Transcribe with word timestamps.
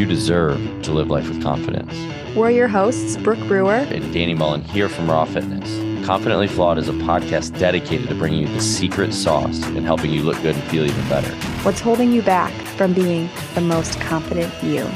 You 0.00 0.06
deserve 0.06 0.82
to 0.84 0.92
live 0.92 1.10
life 1.10 1.28
with 1.28 1.42
confidence. 1.42 1.92
We're 2.34 2.48
your 2.52 2.68
hosts, 2.68 3.18
Brooke 3.18 3.46
Brewer 3.46 3.74
and 3.74 4.14
Danny 4.14 4.32
Mullen 4.32 4.62
here 4.62 4.88
from 4.88 5.10
Raw 5.10 5.26
Fitness. 5.26 6.06
Confidently 6.06 6.48
Flawed 6.48 6.78
is 6.78 6.88
a 6.88 6.92
podcast 6.92 7.58
dedicated 7.58 8.08
to 8.08 8.14
bringing 8.14 8.40
you 8.40 8.48
the 8.48 8.62
secret 8.62 9.12
sauce 9.12 9.62
and 9.62 9.84
helping 9.84 10.10
you 10.10 10.22
look 10.22 10.40
good 10.40 10.54
and 10.54 10.64
feel 10.70 10.86
even 10.86 11.06
better. 11.10 11.30
What's 11.64 11.80
holding 11.80 12.12
you 12.12 12.22
back 12.22 12.50
from 12.78 12.94
being 12.94 13.28
the 13.54 13.60
most 13.60 14.00
confident 14.00 14.50
you? 14.62 14.88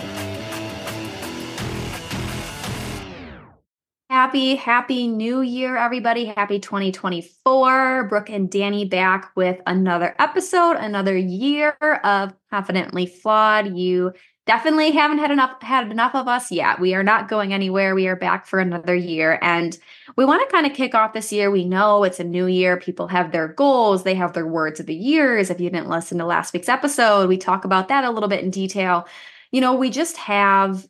Happy, 4.34 4.56
happy 4.56 5.06
new 5.06 5.42
year, 5.42 5.76
everybody. 5.76 6.24
Happy 6.24 6.58
2024. 6.58 8.08
Brooke 8.08 8.30
and 8.30 8.50
Danny 8.50 8.84
back 8.84 9.30
with 9.36 9.60
another 9.64 10.16
episode, 10.18 10.72
another 10.72 11.16
year 11.16 11.70
of 12.02 12.34
Confidently 12.50 13.06
Flawed. 13.06 13.76
You 13.76 14.12
definitely 14.44 14.90
haven't 14.90 15.18
had 15.18 15.30
enough 15.30 15.62
had 15.62 15.88
enough 15.88 16.16
of 16.16 16.26
us 16.26 16.50
yet. 16.50 16.80
We 16.80 16.96
are 16.96 17.04
not 17.04 17.28
going 17.28 17.52
anywhere. 17.54 17.94
We 17.94 18.08
are 18.08 18.16
back 18.16 18.48
for 18.48 18.58
another 18.58 18.96
year 18.96 19.38
and 19.40 19.78
we 20.16 20.24
want 20.24 20.42
to 20.42 20.52
kind 20.52 20.66
of 20.66 20.72
kick 20.72 20.96
off 20.96 21.12
this 21.12 21.32
year. 21.32 21.52
We 21.52 21.64
know 21.64 22.02
it's 22.02 22.18
a 22.18 22.24
new 22.24 22.48
year. 22.48 22.76
People 22.76 23.06
have 23.06 23.30
their 23.30 23.46
goals, 23.46 24.02
they 24.02 24.16
have 24.16 24.32
their 24.32 24.48
words 24.48 24.80
of 24.80 24.86
the 24.86 24.96
years. 24.96 25.48
If 25.48 25.60
you 25.60 25.70
didn't 25.70 25.90
listen 25.90 26.18
to 26.18 26.26
last 26.26 26.52
week's 26.52 26.68
episode, 26.68 27.28
we 27.28 27.36
talk 27.36 27.64
about 27.64 27.86
that 27.86 28.02
a 28.02 28.10
little 28.10 28.28
bit 28.28 28.42
in 28.42 28.50
detail. 28.50 29.06
You 29.52 29.60
know, 29.60 29.74
we 29.74 29.90
just 29.90 30.16
have 30.16 30.88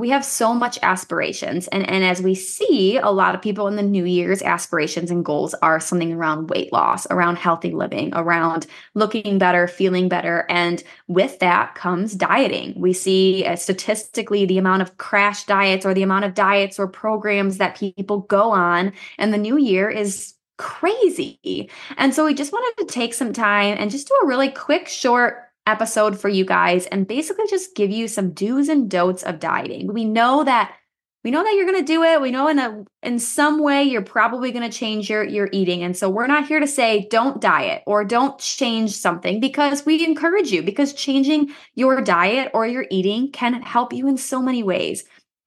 we 0.00 0.10
have 0.10 0.24
so 0.24 0.54
much 0.54 0.78
aspirations. 0.82 1.68
And 1.68 1.88
and 1.88 2.02
as 2.02 2.22
we 2.22 2.34
see 2.34 2.96
a 2.96 3.10
lot 3.10 3.34
of 3.34 3.42
people 3.42 3.68
in 3.68 3.76
the 3.76 3.82
new 3.82 4.04
year's 4.04 4.42
aspirations 4.42 5.10
and 5.10 5.24
goals 5.24 5.54
are 5.62 5.78
something 5.78 6.12
around 6.12 6.50
weight 6.50 6.72
loss 6.72 7.06
around 7.10 7.36
healthy 7.36 7.70
living 7.70 8.12
around 8.14 8.66
looking 8.94 9.38
better 9.38 9.68
feeling 9.68 10.08
better. 10.08 10.46
And 10.48 10.82
with 11.06 11.38
that 11.40 11.74
comes 11.74 12.14
dieting. 12.14 12.74
We 12.76 12.92
see 12.92 13.44
uh, 13.44 13.56
statistically 13.56 14.46
the 14.46 14.58
amount 14.58 14.82
of 14.82 14.96
crash 14.96 15.44
diets 15.44 15.84
or 15.84 15.94
the 15.94 16.02
amount 16.02 16.24
of 16.24 16.34
diets 16.34 16.78
or 16.78 16.88
programs 16.88 17.58
that 17.58 17.78
people 17.78 18.20
go 18.20 18.50
on 18.50 18.92
and 19.18 19.32
the 19.32 19.38
new 19.38 19.58
year 19.58 19.90
is 19.90 20.34
crazy. 20.56 21.70
And 21.96 22.14
so 22.14 22.24
we 22.24 22.34
just 22.34 22.52
wanted 22.52 22.86
to 22.86 22.92
take 22.92 23.14
some 23.14 23.32
time 23.32 23.76
and 23.78 23.90
just 23.90 24.08
do 24.08 24.14
a 24.22 24.26
really 24.26 24.50
quick 24.50 24.88
short 24.88 25.49
episode 25.70 26.18
for 26.18 26.28
you 26.28 26.44
guys 26.44 26.86
and 26.86 27.06
basically 27.06 27.46
just 27.48 27.74
give 27.76 27.90
you 27.90 28.08
some 28.08 28.32
do's 28.32 28.68
and 28.68 28.90
don'ts 28.90 29.22
of 29.22 29.38
dieting. 29.38 29.92
We 29.92 30.04
know 30.04 30.44
that 30.44 30.74
we 31.22 31.30
know 31.30 31.44
that 31.44 31.54
you're 31.54 31.66
going 31.66 31.84
to 31.84 31.92
do 31.92 32.02
it. 32.02 32.20
We 32.20 32.30
know 32.30 32.48
in 32.48 32.58
a 32.58 32.84
in 33.02 33.18
some 33.18 33.62
way 33.62 33.82
you're 33.82 34.02
probably 34.02 34.52
going 34.52 34.68
to 34.68 34.76
change 34.76 35.10
your 35.10 35.22
your 35.22 35.48
eating. 35.52 35.82
And 35.82 35.96
so 35.96 36.08
we're 36.08 36.26
not 36.26 36.48
here 36.48 36.60
to 36.60 36.66
say 36.66 37.06
don't 37.10 37.40
diet 37.40 37.82
or 37.86 38.04
don't 38.04 38.38
change 38.38 38.92
something 38.92 39.38
because 39.38 39.84
we 39.84 40.04
encourage 40.04 40.50
you 40.50 40.62
because 40.62 40.94
changing 40.94 41.52
your 41.74 42.00
diet 42.00 42.50
or 42.54 42.66
your 42.66 42.86
eating 42.90 43.30
can 43.32 43.60
help 43.62 43.92
you 43.92 44.08
in 44.08 44.16
so 44.16 44.40
many 44.40 44.62
ways. 44.62 45.04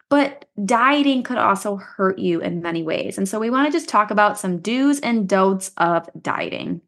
But 0.10 0.46
dieting 0.64 1.24
could 1.24 1.40
also 1.40 1.78
hurt 1.78 2.20
you 2.20 2.40
in 2.40 2.62
many 2.62 2.84
ways. 2.84 3.18
And 3.18 3.28
so 3.28 3.40
we 3.40 3.50
want 3.50 3.66
to 3.66 3.72
just 3.72 3.90
talk 3.90 4.12
about 4.12 4.38
some 4.38 4.60
do's 4.60 5.00
and 5.00 5.28
don'ts 5.28 5.72
of 5.78 6.08
dieting. 6.22 6.82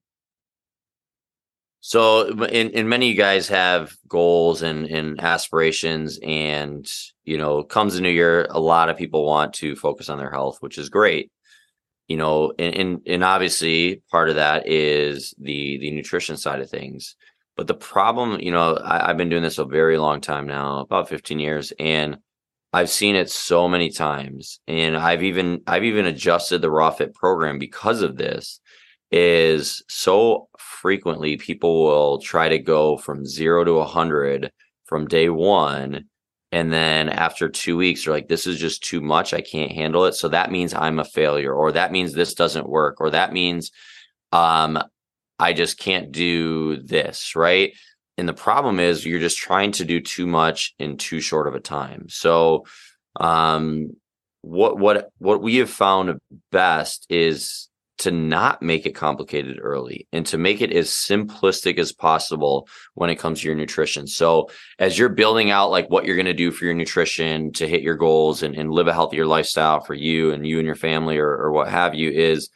So, 1.87 2.27
and, 2.45 2.73
and 2.73 2.89
many 2.89 3.11
of 3.11 3.11
you 3.11 3.15
guys 3.15 3.47
have 3.49 3.95
goals 4.07 4.63
and, 4.63 4.87
and 4.87 5.21
aspirations, 5.21 6.17
and 6.23 6.83
you 7.25 7.37
know, 7.37 7.61
comes 7.61 7.93
the 7.93 8.01
new 8.01 8.09
year, 8.09 8.47
a 8.49 8.59
lot 8.59 8.89
of 8.89 8.97
people 8.97 9.23
want 9.23 9.53
to 9.55 9.75
focus 9.75 10.09
on 10.09 10.17
their 10.17 10.31
health, 10.31 10.57
which 10.61 10.79
is 10.79 10.89
great. 10.89 11.31
You 12.07 12.17
know, 12.17 12.53
and, 12.57 12.75
and 12.75 13.01
and 13.05 13.23
obviously 13.23 14.01
part 14.09 14.29
of 14.29 14.35
that 14.35 14.67
is 14.67 15.35
the 15.37 15.77
the 15.77 15.91
nutrition 15.91 16.37
side 16.37 16.59
of 16.59 16.71
things. 16.71 17.15
But 17.55 17.67
the 17.67 17.75
problem, 17.75 18.39
you 18.39 18.51
know, 18.51 18.77
I, 18.77 19.11
I've 19.11 19.17
been 19.17 19.29
doing 19.29 19.43
this 19.43 19.59
a 19.59 19.65
very 19.65 19.99
long 19.99 20.21
time 20.21 20.47
now, 20.47 20.79
about 20.79 21.07
15 21.07 21.37
years, 21.37 21.71
and 21.79 22.17
I've 22.73 22.89
seen 22.89 23.15
it 23.15 23.29
so 23.29 23.67
many 23.67 23.91
times. 23.91 24.59
And 24.67 24.97
I've 24.97 25.21
even 25.21 25.61
I've 25.67 25.83
even 25.83 26.07
adjusted 26.07 26.63
the 26.63 26.71
raw 26.71 26.89
fit 26.89 27.13
program 27.13 27.59
because 27.59 28.01
of 28.01 28.17
this 28.17 28.59
is 29.11 29.83
so 29.87 30.47
frequently 30.57 31.37
people 31.37 31.83
will 31.83 32.19
try 32.19 32.49
to 32.49 32.59
go 32.59 32.97
from 32.97 33.25
zero 33.25 33.63
to 33.63 33.73
a 33.79 33.85
hundred 33.85 34.51
from 34.85 35.07
day 35.07 35.29
one. 35.29 36.05
And 36.51 36.71
then 36.71 37.09
after 37.09 37.49
two 37.49 37.75
weeks, 37.75 38.05
they're 38.05 38.13
like, 38.13 38.27
this 38.27 38.47
is 38.47 38.59
just 38.59 38.83
too 38.83 39.01
much. 39.01 39.33
I 39.33 39.41
can't 39.41 39.71
handle 39.71 40.05
it. 40.05 40.13
So 40.13 40.29
that 40.29 40.51
means 40.51 40.73
I'm 40.73 40.99
a 40.99 41.05
failure, 41.05 41.53
or 41.53 41.71
that 41.73 41.91
means 41.91 42.13
this 42.13 42.33
doesn't 42.33 42.69
work, 42.69 43.01
or 43.01 43.09
that 43.09 43.33
means 43.33 43.71
um, 44.31 44.81
I 45.37 45.53
just 45.53 45.77
can't 45.77 46.11
do 46.11 46.81
this. 46.81 47.35
Right. 47.35 47.73
And 48.17 48.29
the 48.29 48.33
problem 48.33 48.79
is 48.79 49.05
you're 49.05 49.19
just 49.19 49.37
trying 49.37 49.73
to 49.73 49.85
do 49.85 49.99
too 49.99 50.25
much 50.25 50.73
in 50.79 50.97
too 50.97 51.19
short 51.19 51.47
of 51.47 51.55
a 51.55 51.59
time. 51.59 52.07
So 52.09 52.65
um 53.19 53.91
what 54.41 54.77
what 54.77 55.09
what 55.17 55.41
we 55.41 55.57
have 55.57 55.69
found 55.69 56.19
best 56.51 57.05
is 57.09 57.69
to 57.97 58.11
not 58.11 58.61
make 58.61 58.85
it 58.85 58.93
complicated 58.93 59.57
early 59.61 60.07
and 60.11 60.25
to 60.25 60.37
make 60.37 60.61
it 60.61 60.73
as 60.73 60.89
simplistic 60.89 61.77
as 61.77 61.93
possible 61.93 62.67
when 62.93 63.09
it 63.09 63.15
comes 63.15 63.39
to 63.41 63.47
your 63.47 63.55
nutrition. 63.55 64.05
So 64.05 64.49
as 64.79 64.99
you're 64.99 65.09
building 65.09 65.49
out 65.49 65.71
like 65.71 65.89
what 65.89 66.05
you're 66.05 66.17
going 66.17 66.25
to 66.25 66.33
do 66.33 66.51
for 66.51 66.65
your 66.65 66.73
nutrition 66.73 67.53
to 67.53 67.67
hit 67.67 67.81
your 67.81 67.95
goals 67.95 68.43
and, 68.43 68.55
and 68.55 68.71
live 68.71 68.87
a 68.87 68.93
healthier 68.93 69.25
lifestyle 69.25 69.79
for 69.79 69.93
you 69.93 70.31
and 70.31 70.45
you 70.45 70.57
and 70.57 70.65
your 70.65 70.75
family 70.75 71.17
or, 71.17 71.29
or 71.29 71.51
what 71.51 71.69
have 71.69 71.95
you 71.95 72.11
is 72.11 72.49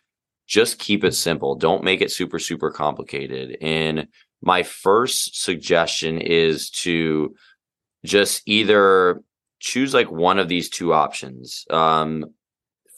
just 0.48 0.80
keep 0.80 1.04
it 1.04 1.14
simple. 1.14 1.56
Don't 1.56 1.84
make 1.84 2.02
it 2.02 2.12
super, 2.12 2.40
super 2.40 2.72
complicated. 2.72 3.58
And 3.62 4.08
my 4.42 4.64
first 4.64 5.42
suggestion 5.42 6.20
is 6.20 6.70
to 6.72 7.36
just 8.04 8.42
either 8.46 9.22
choose 9.60 9.94
like 9.94 10.12
one 10.12 10.40
of 10.40 10.48
these 10.48 10.70
two 10.70 10.94
options. 10.94 11.66
Um, 11.70 12.26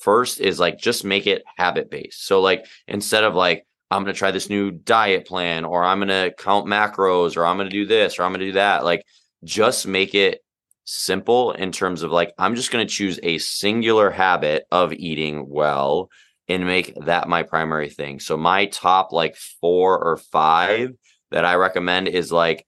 first 0.01 0.39
is 0.39 0.59
like 0.59 0.77
just 0.77 1.05
make 1.05 1.27
it 1.27 1.43
habit 1.57 1.89
based. 1.89 2.25
So 2.25 2.41
like 2.41 2.65
instead 2.87 3.23
of 3.23 3.35
like 3.35 3.65
I'm 3.89 4.03
going 4.03 4.13
to 4.13 4.17
try 4.17 4.31
this 4.31 4.49
new 4.49 4.71
diet 4.71 5.27
plan 5.27 5.65
or 5.65 5.83
I'm 5.83 5.99
going 5.99 6.07
to 6.07 6.33
count 6.37 6.65
macros 6.65 7.35
or 7.35 7.45
I'm 7.45 7.57
going 7.57 7.69
to 7.69 7.75
do 7.75 7.85
this 7.85 8.17
or 8.17 8.23
I'm 8.23 8.31
going 8.31 8.39
to 8.39 8.47
do 8.47 8.51
that, 8.53 8.85
like 8.85 9.05
just 9.43 9.85
make 9.85 10.15
it 10.15 10.41
simple 10.85 11.51
in 11.51 11.71
terms 11.71 12.01
of 12.01 12.11
like 12.11 12.33
I'm 12.37 12.55
just 12.55 12.71
going 12.71 12.85
to 12.85 12.93
choose 12.93 13.19
a 13.21 13.37
singular 13.37 14.09
habit 14.09 14.65
of 14.71 14.93
eating 14.93 15.47
well 15.47 16.09
and 16.47 16.65
make 16.65 16.93
that 17.05 17.29
my 17.29 17.43
primary 17.43 17.89
thing. 17.89 18.19
So 18.19 18.37
my 18.37 18.65
top 18.65 19.11
like 19.11 19.35
4 19.35 20.03
or 20.03 20.17
5 20.17 20.93
that 21.31 21.45
I 21.45 21.55
recommend 21.55 22.07
is 22.07 22.31
like 22.31 22.65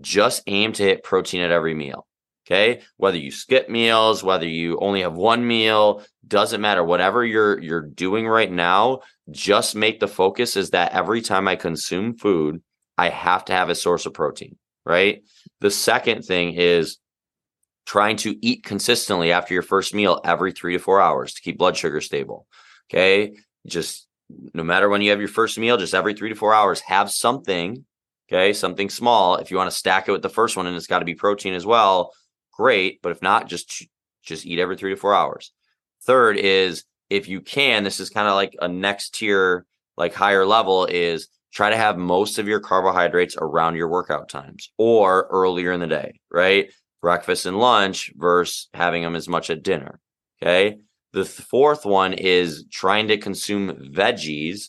just 0.00 0.42
aim 0.46 0.72
to 0.74 0.82
hit 0.82 1.02
protein 1.02 1.40
at 1.40 1.50
every 1.50 1.74
meal. 1.74 2.06
Okay. 2.46 2.82
Whether 2.96 3.18
you 3.18 3.32
skip 3.32 3.68
meals, 3.68 4.22
whether 4.22 4.46
you 4.46 4.78
only 4.78 5.02
have 5.02 5.14
one 5.14 5.46
meal, 5.46 6.04
doesn't 6.28 6.60
matter. 6.60 6.84
Whatever 6.84 7.24
you're 7.24 7.60
you're 7.60 7.82
doing 7.82 8.28
right 8.28 8.50
now, 8.50 9.00
just 9.30 9.74
make 9.74 9.98
the 9.98 10.08
focus 10.08 10.56
is 10.56 10.70
that 10.70 10.92
every 10.92 11.22
time 11.22 11.48
I 11.48 11.56
consume 11.56 12.16
food, 12.16 12.62
I 12.96 13.08
have 13.08 13.44
to 13.46 13.52
have 13.52 13.68
a 13.68 13.74
source 13.74 14.06
of 14.06 14.14
protein. 14.14 14.56
Right. 14.84 15.24
The 15.60 15.72
second 15.72 16.22
thing 16.22 16.54
is 16.54 16.98
trying 17.84 18.16
to 18.18 18.36
eat 18.46 18.62
consistently 18.62 19.32
after 19.32 19.52
your 19.52 19.62
first 19.62 19.92
meal 19.94 20.20
every 20.24 20.52
three 20.52 20.74
to 20.74 20.78
four 20.78 21.00
hours 21.00 21.34
to 21.34 21.42
keep 21.42 21.58
blood 21.58 21.76
sugar 21.76 22.00
stable. 22.00 22.46
Okay. 22.88 23.34
Just 23.66 24.06
no 24.54 24.62
matter 24.62 24.88
when 24.88 25.02
you 25.02 25.10
have 25.10 25.18
your 25.18 25.28
first 25.28 25.58
meal, 25.58 25.76
just 25.76 25.94
every 25.94 26.14
three 26.14 26.28
to 26.28 26.36
four 26.36 26.54
hours, 26.54 26.80
have 26.80 27.10
something. 27.10 27.84
Okay. 28.30 28.52
Something 28.52 28.88
small. 28.88 29.36
If 29.36 29.50
you 29.50 29.56
want 29.56 29.70
to 29.70 29.76
stack 29.76 30.08
it 30.08 30.12
with 30.12 30.22
the 30.22 30.28
first 30.28 30.56
one 30.56 30.68
and 30.68 30.76
it's 30.76 30.86
got 30.86 31.00
to 31.00 31.04
be 31.04 31.16
protein 31.16 31.54
as 31.54 31.66
well, 31.66 32.12
great. 32.56 33.00
But 33.02 33.12
if 33.12 33.22
not, 33.22 33.48
just 33.48 33.86
just 34.24 34.46
eat 34.46 34.58
every 34.58 34.76
three 34.76 34.90
to 34.90 34.96
four 34.96 35.14
hours. 35.14 35.52
Third 36.02 36.36
is 36.36 36.84
if 37.10 37.28
you 37.28 37.40
can, 37.40 37.84
this 37.84 38.00
is 38.00 38.10
kind 38.10 38.28
of 38.28 38.34
like 38.34 38.56
a 38.60 38.68
next 38.68 39.14
tier, 39.14 39.64
like 39.96 40.14
higher 40.14 40.44
level, 40.44 40.86
is 40.86 41.28
try 41.52 41.70
to 41.70 41.76
have 41.76 41.96
most 41.96 42.38
of 42.38 42.48
your 42.48 42.60
carbohydrates 42.60 43.36
around 43.40 43.76
your 43.76 43.88
workout 43.88 44.28
times 44.28 44.72
or 44.76 45.26
earlier 45.30 45.72
in 45.72 45.80
the 45.80 45.86
day, 45.86 46.20
right? 46.30 46.70
Breakfast 47.00 47.46
and 47.46 47.58
lunch 47.58 48.12
versus 48.16 48.68
having 48.74 49.02
them 49.02 49.16
as 49.16 49.28
much 49.28 49.50
at 49.50 49.62
dinner. 49.62 50.00
Okay. 50.42 50.78
The 51.12 51.24
fourth 51.24 51.86
one 51.86 52.12
is 52.12 52.66
trying 52.70 53.08
to 53.08 53.16
consume 53.16 53.90
veggies 53.92 54.68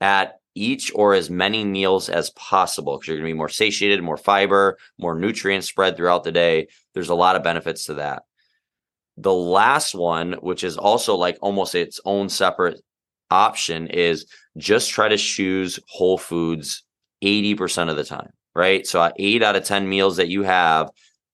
at 0.00 0.40
each 0.54 0.92
or 0.94 1.14
as 1.14 1.30
many 1.30 1.64
meals 1.64 2.08
as 2.08 2.30
possible 2.30 2.96
because 2.96 3.08
you're 3.08 3.16
going 3.16 3.28
to 3.28 3.34
be 3.34 3.38
more 3.38 3.48
satiated, 3.48 4.02
more 4.02 4.16
fiber, 4.16 4.78
more 4.98 5.14
nutrients 5.14 5.68
spread 5.68 5.96
throughout 5.96 6.24
the 6.24 6.32
day. 6.32 6.68
There's 6.94 7.08
a 7.08 7.14
lot 7.14 7.36
of 7.36 7.42
benefits 7.42 7.86
to 7.86 7.94
that. 7.94 8.22
The 9.16 9.32
last 9.32 9.94
one, 9.94 10.34
which 10.34 10.64
is 10.64 10.76
also 10.76 11.14
like 11.14 11.38
almost 11.40 11.74
its 11.74 12.00
own 12.04 12.28
separate 12.28 12.80
option, 13.30 13.88
is 13.88 14.26
just 14.56 14.90
try 14.90 15.08
to 15.08 15.16
choose 15.16 15.78
whole 15.88 16.18
foods 16.18 16.84
80% 17.22 17.90
of 17.90 17.96
the 17.96 18.04
time, 18.04 18.30
right? 18.54 18.86
So, 18.86 19.00
uh, 19.00 19.12
eight 19.16 19.42
out 19.42 19.56
of 19.56 19.64
10 19.64 19.88
meals 19.88 20.16
that 20.16 20.28
you 20.28 20.42
have, 20.42 20.90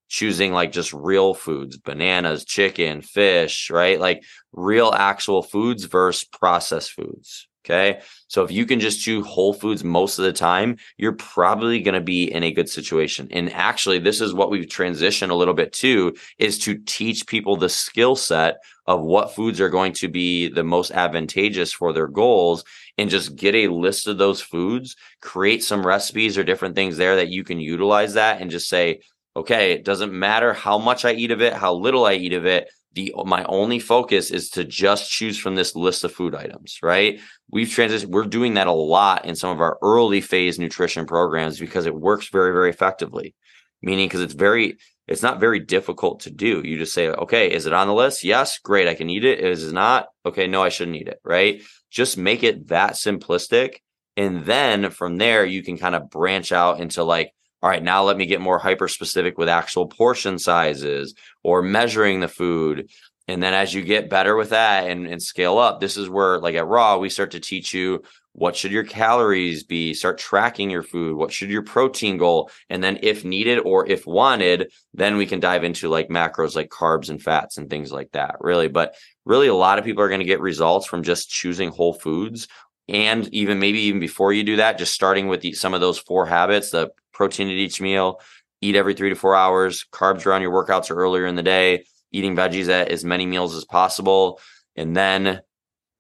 choosing 0.09 0.53
like 0.53 0.73
just 0.73 0.93
real 0.93 1.35
foods, 1.35 1.79
bananas, 1.79 2.45
chicken, 2.45 3.01
fish, 3.01 3.71
right? 3.71 3.99
Like 3.99 4.25
real 4.53 4.93
actual 4.93 5.43
foods 5.43 5.85
versus 5.85 6.25
processed 6.25 6.93
foods, 6.93 7.49
Okay. 7.65 8.01
So 8.29 8.43
if 8.43 8.51
you 8.51 8.65
can 8.65 8.81
just 8.81 9.03
chew 9.03 9.23
whole 9.23 9.53
foods 9.53 9.85
most 9.85 10.19
of 10.19 10.25
the 10.25 10.33
time, 10.33 10.79
you're 10.97 11.13
probably 11.13 11.83
going 11.83 11.95
to 11.95 12.01
be 12.01 12.33
in 12.33 12.43
a 12.43 12.53
good 12.53 12.71
situation. 12.71 13.29
And 13.31 13.53
actually, 13.53 13.99
this 13.99 14.23
is 14.23 14.33
what 14.33 14.51
we've 14.51 14.67
transitioned 14.67 15.29
a 15.29 15.35
little 15.35 15.53
bit 15.53 15.73
to 15.75 16.15
is 16.39 16.59
to 16.61 16.79
teach 16.79 17.27
people 17.27 17.57
the 17.57 17.69
skill 17.69 18.17
set 18.17 18.63
of 18.87 19.03
what 19.03 19.35
foods 19.35 19.61
are 19.61 19.69
going 19.69 19.93
to 19.95 20.09
be 20.09 20.49
the 20.49 20.65
most 20.65 20.91
advantageous 20.91 21.71
for 21.71 21.93
their 21.93 22.09
goals 22.09 22.65
and 22.97 23.11
just 23.11 23.37
get 23.37 23.55
a 23.55 23.69
list 23.69 24.07
of 24.07 24.17
those 24.17 24.41
foods, 24.41 24.97
create 25.21 25.63
some 25.63 25.87
recipes 25.87 26.39
or 26.39 26.45
different 26.45 26.75
things 26.75 26.97
there 26.97 27.17
that 27.17 27.29
you 27.29 27.45
can 27.45 27.61
utilize 27.61 28.15
that 28.15 28.41
and 28.41 28.51
just 28.51 28.71
say, 28.71 29.01
okay, 29.37 29.73
it 29.73 29.85
doesn't 29.85 30.13
matter 30.13 30.55
how 30.55 30.79
much 30.79 31.05
I 31.05 31.13
eat 31.13 31.31
of 31.31 31.43
it, 31.43 31.53
how 31.53 31.75
little 31.75 32.07
I 32.07 32.15
eat 32.15 32.33
of 32.33 32.47
it 32.47 32.71
the 32.95 33.15
my 33.25 33.45
only 33.45 33.79
focus 33.79 34.31
is 34.31 34.51
to 34.51 34.65
just 34.65 35.11
choose 35.11 35.39
from 35.39 35.55
this 35.55 35.77
list 35.77 36.05
of 36.05 36.13
food 36.13 36.35
items 36.35 36.79
right? 36.83 37.21
We've 37.51 37.69
transitioned 37.69 38.07
we're 38.07 38.25
doing 38.25 38.55
that 38.55 38.67
a 38.67 38.73
lot 38.73 39.25
in 39.25 39.37
some 39.37 39.51
of 39.51 39.61
our 39.61 39.79
early 39.83 40.21
phase 40.21 40.59
nutrition 40.59 41.07
programs 41.07 41.59
because 41.59 41.87
it 41.87 41.95
works 41.95 42.29
very 42.29 42.53
very 42.53 42.71
effectively. 42.71 43.35
Meaning 43.83 44.09
because 44.09 44.21
it's 44.21 44.35
very 44.35 44.79
it's 45.07 45.23
not 45.23 45.41
very 45.41 45.61
difficult 45.61 46.21
to 46.21 46.31
do. 46.31 46.63
You 46.65 46.79
just 46.79 46.95
say 46.95 47.09
okay 47.09 47.53
is 47.53 47.67
it 47.67 47.73
on 47.73 47.87
the 47.87 47.95
list? 47.95 48.25
Yes 48.25 48.59
great 48.59 48.89
i 48.89 48.95
can 48.95 49.11
eat 49.11 49.25
it. 49.25 49.41
Is 49.41 49.69
it 49.69 49.73
not? 49.73 50.09
Okay 50.27 50.47
no 50.47 50.63
i 50.63 50.69
shouldn't 50.69 50.97
eat 50.97 51.09
it 51.09 51.21
right? 51.25 51.63
Just 51.91 52.19
make 52.19 52.43
it 52.43 52.69
that 52.69 52.93
simplistic 52.93 53.77
and 54.17 54.45
then 54.45 54.91
from 54.91 55.17
there 55.17 55.45
you 55.45 55.63
can 55.63 55.79
kind 55.79 55.95
of 55.95 56.11
branch 56.11 56.53
out 56.53 56.81
into 56.81 57.05
like 57.05 57.33
all 57.63 57.71
right, 57.71 57.83
now 57.83 58.05
let 58.05 58.17
me 58.17 58.27
get 58.27 58.41
more 58.41 58.59
hyper 58.59 58.89
specific 58.89 59.37
with 59.37 59.49
actual 59.49 59.87
portion 59.87 60.39
sizes 60.39 61.15
or 61.43 61.63
measuring 61.63 62.21
the 62.21 62.29
food. 62.29 62.91
And 63.29 63.43
then 63.43 63.55
as 63.55 63.73
you 63.73 63.83
get 63.83 64.11
better 64.11 64.35
with 64.35 64.51
that 64.51 64.89
and, 64.89 65.07
and 65.07 65.23
scale 65.23 65.59
up, 65.59 65.81
this 65.81 65.97
is 65.97 66.09
where, 66.09 66.39
like 66.39 66.55
at 66.55 66.67
Raw, 66.67 66.99
we 66.99 67.11
start 67.11 67.33
to 67.33 67.41
teach 67.41 67.73
you 67.73 68.03
what 68.33 68.57
should 68.57 68.73
your 68.73 68.85
calories 68.85 69.65
be, 69.65 69.93
start 69.93 70.19
tracking 70.19 70.71
your 70.71 70.83
food, 70.83 71.17
what 71.17 71.33
should 71.33 71.51
your 71.51 71.63
protein 71.63 72.17
goal, 72.17 72.51
and 72.69 72.83
then 72.83 72.99
if 73.03 73.25
needed 73.25 73.59
or 73.59 73.87
if 73.89 74.07
wanted, 74.07 74.73
then 74.95 75.17
we 75.17 75.27
can 75.27 75.41
dive 75.41 75.65
into 75.65 75.89
like 75.89 76.09
macros 76.09 76.55
like 76.55 76.71
carbs 76.71 77.11
and 77.11 77.23
fats 77.23 77.59
and 77.59 77.69
things 77.69 77.93
like 77.93 78.11
that. 78.13 78.37
Really, 78.41 78.69
but 78.69 78.95
really, 79.25 79.49
a 79.49 79.55
lot 79.55 79.79
of 79.79 79.85
people 79.85 80.03
are 80.03 80.09
going 80.09 80.21
to 80.21 80.27
get 80.27 80.41
results 80.41 80.87
from 80.87 81.03
just 81.03 81.29
choosing 81.29 81.71
whole 81.71 81.95
foods 81.95 82.49
and 82.91 83.33
even 83.33 83.59
maybe 83.59 83.79
even 83.79 84.01
before 84.01 84.33
you 84.33 84.43
do 84.43 84.57
that 84.57 84.79
just 84.79 84.93
starting 84.93 85.29
with 85.29 85.41
the, 85.41 85.53
some 85.53 85.75
of 85.75 85.81
those 85.81 85.99
four 85.99 86.27
habits 86.27 86.71
the 86.71 86.91
protein 87.13 87.49
at 87.49 87.55
each 87.55 87.81
meal, 87.81 88.21
eat 88.61 88.75
every 88.75 88.95
three 88.95 89.11
to 89.11 89.15
four 89.15 89.37
hours, 89.37 89.87
carbs 89.93 90.27
around 90.27 90.43
your 90.43 90.53
workouts 90.53 90.91
or 90.91 90.95
earlier 90.97 91.27
in 91.27 91.35
the 91.35 91.43
day, 91.43 91.85
eating 92.13 92.35
veggies 92.35 92.69
at 92.69 92.89
as 92.89 93.05
many 93.05 93.27
meals 93.27 93.55
as 93.55 93.65
possible, 93.65 94.41
and 94.75 94.97
then 94.97 95.41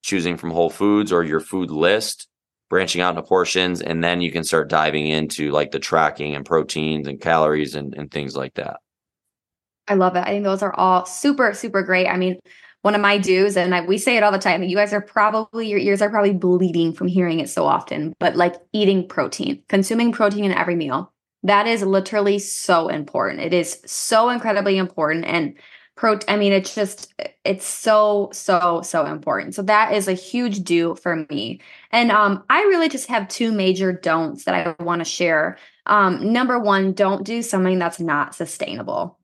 choosing 0.02 0.36
from 0.36 0.50
whole 0.50 0.70
foods 0.70 1.12
or 1.12 1.22
your 1.22 1.40
food 1.40 1.70
list, 1.70 2.26
branching 2.70 3.02
out 3.02 3.10
into 3.10 3.22
portions, 3.22 3.82
and 3.82 4.02
then 4.02 4.20
you 4.20 4.32
can 4.32 4.44
start 4.44 4.70
diving 4.70 5.06
into 5.06 5.50
like 5.50 5.70
the 5.70 5.78
tracking 5.78 6.34
and 6.34 6.46
proteins 6.46 7.06
and 7.06 7.20
calories 7.20 7.74
and, 7.74 7.94
and 7.94 8.10
things 8.10 8.34
like 8.34 8.54
that. 8.54 8.78
I 9.86 9.94
love 9.94 10.16
it. 10.16 10.20
I 10.20 10.30
think 10.30 10.44
those 10.44 10.62
are 10.62 10.74
all 10.74 11.04
super, 11.04 11.52
super 11.52 11.82
great. 11.82 12.06
I 12.06 12.16
mean, 12.16 12.38
one 12.82 12.94
of 12.94 13.00
my 13.00 13.18
do's, 13.18 13.56
and 13.56 13.74
I, 13.74 13.82
we 13.82 13.98
say 13.98 14.16
it 14.16 14.22
all 14.22 14.32
the 14.32 14.38
time. 14.38 14.62
You 14.62 14.76
guys 14.76 14.92
are 14.92 15.00
probably 15.00 15.68
your 15.68 15.78
ears 15.78 16.00
are 16.00 16.10
probably 16.10 16.32
bleeding 16.32 16.92
from 16.92 17.08
hearing 17.08 17.40
it 17.40 17.50
so 17.50 17.66
often, 17.66 18.14
but 18.18 18.36
like 18.36 18.54
eating 18.72 19.06
protein, 19.06 19.62
consuming 19.68 20.12
protein 20.12 20.44
in 20.44 20.52
every 20.52 20.76
meal, 20.76 21.12
that 21.42 21.66
is 21.66 21.82
literally 21.82 22.38
so 22.38 22.88
important. 22.88 23.40
It 23.40 23.52
is 23.52 23.80
so 23.84 24.30
incredibly 24.30 24.78
important, 24.78 25.26
and 25.26 25.54
pro. 25.96 26.18
I 26.26 26.36
mean, 26.36 26.52
it's 26.52 26.74
just 26.74 27.12
it's 27.44 27.66
so 27.66 28.30
so 28.32 28.80
so 28.82 29.04
important. 29.04 29.54
So 29.54 29.62
that 29.62 29.92
is 29.92 30.08
a 30.08 30.14
huge 30.14 30.60
do 30.64 30.94
for 30.94 31.26
me. 31.28 31.60
And 31.92 32.10
um, 32.10 32.44
I 32.48 32.60
really 32.62 32.88
just 32.88 33.08
have 33.08 33.28
two 33.28 33.52
major 33.52 33.92
don'ts 33.92 34.44
that 34.44 34.54
I 34.54 34.82
want 34.82 35.00
to 35.00 35.04
share. 35.04 35.58
Um, 35.84 36.32
number 36.32 36.58
one, 36.58 36.92
don't 36.94 37.24
do 37.24 37.42
something 37.42 37.78
that's 37.78 38.00
not 38.00 38.34
sustainable 38.34 39.19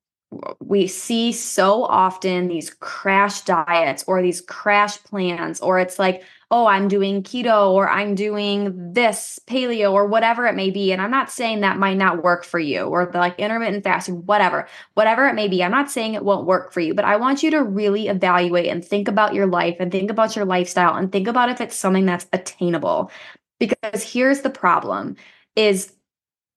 we 0.60 0.86
see 0.86 1.32
so 1.32 1.84
often 1.84 2.48
these 2.48 2.70
crash 2.70 3.42
diets 3.42 4.04
or 4.06 4.20
these 4.20 4.40
crash 4.40 5.02
plans, 5.04 5.60
or 5.60 5.78
it's 5.78 5.98
like, 5.98 6.22
oh, 6.50 6.66
I'm 6.66 6.88
doing 6.88 7.22
keto 7.22 7.70
or 7.72 7.88
I'm 7.88 8.14
doing 8.14 8.92
this 8.92 9.40
paleo 9.46 9.92
or 9.92 10.06
whatever 10.06 10.46
it 10.46 10.54
may 10.54 10.70
be. 10.70 10.92
And 10.92 11.02
I'm 11.02 11.10
not 11.10 11.30
saying 11.30 11.60
that 11.60 11.78
might 11.78 11.96
not 11.96 12.22
work 12.22 12.44
for 12.44 12.58
you 12.58 12.82
or 12.82 13.06
the 13.06 13.18
like 13.18 13.38
intermittent 13.38 13.84
fasting, 13.84 14.26
whatever, 14.26 14.68
whatever 14.94 15.26
it 15.26 15.34
may 15.34 15.48
be. 15.48 15.62
I'm 15.62 15.72
not 15.72 15.90
saying 15.90 16.14
it 16.14 16.24
won't 16.24 16.46
work 16.46 16.72
for 16.72 16.80
you, 16.80 16.94
but 16.94 17.04
I 17.04 17.16
want 17.16 17.42
you 17.42 17.50
to 17.52 17.62
really 17.62 18.08
evaluate 18.08 18.68
and 18.68 18.84
think 18.84 19.08
about 19.08 19.34
your 19.34 19.46
life 19.46 19.76
and 19.80 19.90
think 19.90 20.10
about 20.10 20.36
your 20.36 20.44
lifestyle 20.44 20.94
and 20.94 21.10
think 21.10 21.26
about 21.26 21.50
if 21.50 21.60
it's 21.60 21.76
something 21.76 22.06
that's 22.06 22.26
attainable. 22.32 23.10
Because 23.58 24.02
here's 24.02 24.42
the 24.42 24.50
problem 24.50 25.16
is 25.56 25.92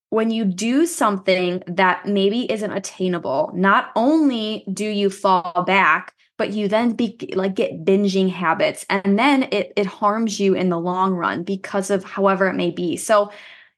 when 0.09 0.31
you 0.31 0.45
do 0.45 0.85
something 0.85 1.63
that 1.67 2.05
maybe 2.05 2.51
isn't 2.51 2.71
attainable, 2.71 3.51
not 3.53 3.91
only 3.95 4.65
do 4.73 4.85
you 4.85 5.09
fall 5.09 5.63
back, 5.67 6.13
but 6.37 6.51
you 6.53 6.67
then 6.67 6.93
be 6.93 7.17
like 7.35 7.53
get 7.55 7.83
binging 7.85 8.29
habits 8.29 8.85
and 8.89 9.19
then 9.19 9.43
it 9.51 9.73
it 9.75 9.85
harms 9.85 10.39
you 10.39 10.53
in 10.55 10.69
the 10.69 10.79
long 10.79 11.13
run 11.13 11.43
because 11.43 11.89
of 11.89 12.03
however 12.03 12.47
it 12.47 12.53
may 12.55 12.71
be. 12.71 12.95
So, 12.95 13.31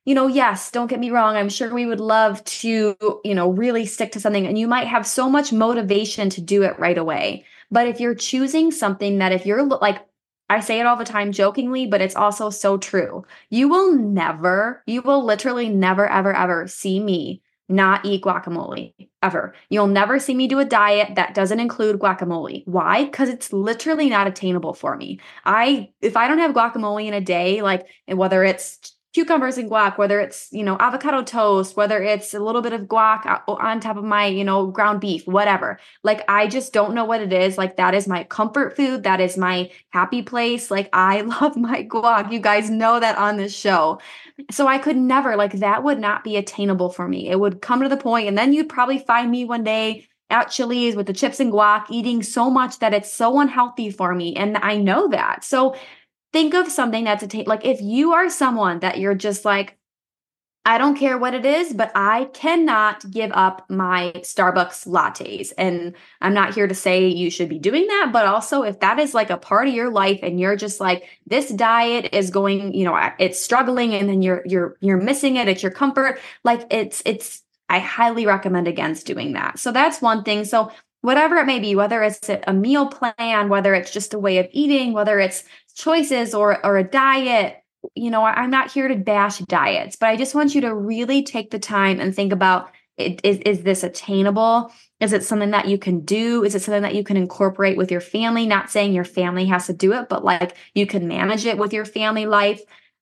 you 0.06 0.16
know, 0.16 0.28
yes, 0.28 0.72
don't 0.72 0.88
get 0.88 1.00
me 1.00 1.10
wrong, 1.12 1.36
I'm 1.36 1.50
sure 1.50 1.74
we 1.74 1.86
would 1.88 2.00
love 2.00 2.44
to, 2.46 2.96
you 3.24 3.36
know, 3.36 3.50
really 3.52 3.86
stick 3.86 4.12
to 4.14 4.20
something 4.20 4.46
and 4.48 4.58
you 4.58 4.68
might 4.68 4.88
have 4.88 5.08
so 5.08 5.30
much 5.30 5.52
motivation 5.52 6.30
to 6.32 6.42
do 6.42 6.64
it 6.64 6.78
right 6.80 6.98
away. 6.98 7.46
But 7.72 7.88
if 7.88 8.00
you're 8.00 8.16
choosing 8.16 8.72
something 8.72 9.18
that 9.20 9.32
if 9.32 9.46
you're 9.46 9.64
like 9.66 10.06
I 10.52 10.60
say 10.60 10.82
it 10.82 10.86
all 10.86 10.98
the 10.98 11.06
time 11.06 11.32
jokingly, 11.32 11.88
but 11.88 12.02
it's 12.02 12.16
also 12.16 12.50
so 12.50 12.78
true. 12.78 13.24
You 13.50 13.70
will 13.70 13.96
never, 13.96 14.84
you 14.86 15.02
will 15.02 15.24
literally 15.24 15.70
never, 15.70 16.06
ever, 16.06 16.36
ever 16.36 16.68
see 16.68 17.00
me 17.00 17.42
not 17.70 18.06
eat 18.06 18.22
guacamole 18.22 18.94
ever. 19.24 19.54
You'll 19.70 19.88
never 19.88 20.20
see 20.20 20.34
me 20.34 20.50
do 20.50 20.60
a 20.60 20.66
diet 20.66 21.16
that 21.16 21.34
doesn't 21.34 21.62
include 21.62 22.02
guacamole. 22.02 22.68
Why? 22.68 23.06
Because 23.06 23.30
it's 23.30 23.54
literally 23.54 24.10
not 24.10 24.28
attainable 24.28 24.74
for 24.74 24.98
me. 24.98 25.22
I, 25.46 25.94
if 26.02 26.18
I 26.18 26.28
don't 26.28 26.40
have 26.40 26.54
guacamole 26.54 27.08
in 27.08 27.14
a 27.14 27.22
day, 27.22 27.62
like 27.62 27.88
whether 28.08 28.44
it's 28.44 28.94
cucumbers 29.14 29.58
and 29.58 29.70
guac, 29.70 29.98
whether 29.98 30.20
it's, 30.20 30.48
you 30.52 30.64
know, 30.64 30.78
avocado 30.80 31.22
toast, 31.22 31.76
whether 31.76 32.02
it's 32.02 32.34
a 32.34 32.40
little 32.40 32.62
bit 32.62 32.72
of 32.72 32.82
guac 32.82 33.42
on 33.48 33.80
top 33.80 33.98
of 33.98 34.04
my, 34.04 34.26
you 34.26 34.44
know, 34.44 34.68
ground 34.68 35.02
beef, 35.02 35.28
whatever. 35.28 35.80
Like, 36.04 36.24
I 36.30 36.48
just 36.48 36.72
don't 36.72 36.96
know 36.96 37.04
what 37.04 37.22
it 37.22 37.34
is. 37.34 37.58
Like, 37.58 37.76
that 37.78 37.94
is 37.94 38.08
my 38.08 38.24
comfort 38.24 38.76
food. 38.78 39.04
That 39.04 39.20
is 39.20 39.38
my 39.38 39.70
happy 39.90 40.22
place. 40.22 40.72
Like, 40.72 40.90
I 40.94 41.22
love 41.42 41.58
my 41.58 41.84
guac. 41.84 42.32
You 42.32 42.40
guys 42.40 42.70
know 42.70 43.00
that 43.00 43.18
on 43.18 43.38
this 43.38 43.56
show. 43.56 44.00
So 44.50 44.68
I 44.68 44.78
could 44.78 44.98
never, 44.98 45.36
like, 45.36 45.54
that 45.54 45.84
would 45.84 46.00
not 46.00 46.24
be 46.24 46.38
attainable 46.38 46.90
for 46.90 47.08
me. 47.08 47.30
It 47.30 47.40
would 47.40 47.62
come 47.62 47.82
to 47.82 47.90
the 47.90 47.98
point, 47.98 48.28
and 48.28 48.38
then 48.38 48.54
you'd 48.54 48.70
probably 48.70 49.00
find 49.00 49.30
me 49.30 49.44
one 49.44 49.64
day 49.64 50.08
at 50.32 50.46
Chili's 50.46 50.96
with 50.96 51.08
the 51.08 51.14
chips 51.14 51.40
and 51.40 51.52
guac, 51.52 51.86
eating 51.90 52.24
so 52.24 52.50
much 52.50 52.80
that 52.80 52.94
it's 52.94 53.12
so 53.12 53.40
unhealthy 53.40 53.92
for 53.92 54.16
me. 54.16 54.36
And 54.36 54.58
I 54.58 54.78
know 54.78 55.10
that. 55.10 55.44
So 55.44 55.76
think 56.34 56.54
of 56.54 56.72
something 56.72 57.04
that's 57.04 57.24
a 57.24 57.28
t- 57.28 57.46
like 57.46 57.66
if 57.66 57.82
you 57.82 58.14
are 58.14 58.30
someone 58.30 58.80
that 58.80 59.00
you're 59.00 59.16
just 59.16 59.46
like 59.46 59.78
I 60.64 60.78
don't 60.78 60.96
care 60.96 61.18
what 61.18 61.34
it 61.34 61.44
is, 61.44 61.74
but 61.74 61.92
I 61.96 62.26
cannot 62.34 63.10
give 63.10 63.32
up 63.34 63.68
my 63.68 64.12
Starbucks 64.18 64.88
lattes. 64.88 65.52
And 65.58 65.96
I'm 66.22 66.36
not 66.36 66.54
here 66.54 66.68
to 66.68 66.76
say 66.76 67.08
you 67.08 67.32
should 67.32 67.50
be 67.50 67.58
doing 67.58 67.88
that, 67.88 68.12
but 68.14 68.28
also 68.28 68.62
if 68.62 68.80
that 68.82 69.00
is 69.00 69.16
like 69.16 69.32
a 69.32 69.38
part 69.38 69.68
of 69.68 69.74
your 69.74 69.90
life 69.90 70.20
and 70.22 70.40
you're 70.40 70.56
just 70.56 70.80
like 70.80 71.06
this 71.26 71.50
diet 71.50 72.10
is 72.14 72.30
going, 72.30 72.76
you 72.76 72.86
know, 72.86 73.12
it's 73.18 73.42
struggling 73.42 73.96
and 73.96 74.08
then 74.08 74.22
you're 74.22 74.44
you're 74.46 74.78
you're 74.82 75.02
missing 75.02 75.38
it, 75.38 75.48
it's 75.48 75.64
your 75.64 75.72
comfort, 75.72 76.20
like 76.44 76.68
it's 76.70 77.02
it's 77.06 77.42
I 77.68 77.80
highly 77.80 78.28
recommend 78.28 78.68
against 78.68 79.08
doing 79.08 79.34
that. 79.34 79.58
So 79.58 79.72
that's 79.72 80.00
one 80.00 80.24
thing. 80.24 80.46
So 80.46 80.72
whatever 81.02 81.38
it 81.38 81.46
may 81.46 81.60
be, 81.60 81.76
whether 81.76 82.02
it's 82.04 82.30
a 82.30 82.54
meal 82.54 82.88
plan, 82.88 83.50
whether 83.50 83.74
it's 83.74 83.92
just 83.92 84.14
a 84.14 84.20
way 84.20 84.38
of 84.38 84.48
eating, 84.52 84.94
whether 84.94 85.20
it's 85.20 85.44
choices 85.76 86.34
or 86.34 86.64
or 86.66 86.78
a 86.78 86.84
diet 86.84 87.58
you 87.96 88.12
know 88.12 88.24
i'm 88.24 88.52
not 88.52 88.70
here 88.70 88.88
to 88.88 88.96
bash 88.96 89.40
diets 89.40 89.96
but 89.96 90.10
i 90.10 90.16
just 90.16 90.36
want 90.36 90.54
you 90.54 90.62
to 90.62 90.76
really 90.76 91.24
take 91.24 91.50
the 91.50 91.58
time 91.58 92.00
and 92.00 92.14
think 92.14 92.32
about 92.32 92.70
is, 92.98 93.40
is 93.40 93.64
this 93.64 93.84
attainable? 93.84 94.72
Is 95.00 95.14
it 95.14 95.24
something 95.24 95.52
that 95.52 95.68
you 95.68 95.78
can 95.78 96.02
do? 96.02 96.44
Is 96.44 96.56
it 96.56 96.62
something 96.62 96.84
that 96.84 96.96
you 96.96 97.04
can 97.04 97.18
incorporate 97.18 97.78
with 97.78 97.92
your 97.92 98.02
family? 98.02 98.46
Not 98.46 98.70
saying 98.70 98.94
your 98.94 99.06
family 99.06 99.46
has 99.46 99.68
to 99.68 99.74
do 99.74 99.94
it 99.94 100.10
but 100.10 100.24
like 100.24 100.56
you 100.74 100.86
can 100.86 101.08
manage 101.08 101.46
it 101.46 101.58
with 101.58 101.74
your 101.74 101.86
family 101.86 102.26
life. 102.26 102.62